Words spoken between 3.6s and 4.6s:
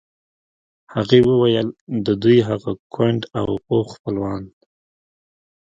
پوخ خپلوان.